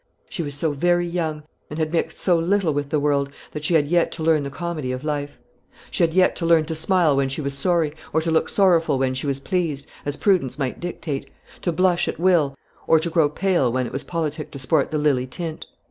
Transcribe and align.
She 0.29 0.41
was 0.41 0.55
so 0.55 0.71
very 0.73 1.05
young, 1.05 1.43
and 1.69 1.77
had 1.77 1.93
mixed 1.93 2.17
so 2.17 2.39
little 2.39 2.73
with 2.73 2.89
the 2.89 2.99
world, 2.99 3.29
that 3.51 3.63
she 3.63 3.75
had 3.75 3.85
yet 3.87 4.11
to 4.13 4.23
learn 4.23 4.41
the 4.41 4.49
comedy 4.49 4.91
of 4.91 5.03
life. 5.03 5.37
She 5.91 6.01
had 6.01 6.11
yet 6.15 6.35
to 6.37 6.45
learn 6.47 6.65
to 6.65 6.73
smile 6.73 7.15
when 7.15 7.29
she 7.29 7.39
was 7.39 7.53
sorry, 7.55 7.93
or 8.11 8.19
to 8.21 8.31
look 8.31 8.49
sorrowful 8.49 8.97
when 8.97 9.13
she 9.13 9.27
was 9.27 9.39
pleased, 9.39 9.85
as 10.03 10.17
prudence 10.17 10.57
might 10.57 10.79
dictate 10.79 11.29
to 11.61 11.71
blush 11.71 12.07
at 12.07 12.17
will, 12.19 12.57
or 12.87 12.99
to 12.99 13.11
grow 13.11 13.29
pale 13.29 13.71
when 13.71 13.85
it 13.85 13.93
was 13.93 14.03
politic 14.03 14.49
to 14.49 14.57
sport 14.57 14.89
the 14.89 14.97
lily 14.97 15.27
tint. 15.27 15.67